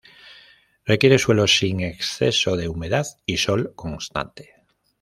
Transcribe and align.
Requiere 0.83 1.19
suelos 1.19 1.55
sin 1.59 1.81
exceso 1.81 2.55
de 2.57 2.67
humedad 2.67 3.05
y 3.27 3.37
sol 3.37 3.73
constante. 3.75 4.55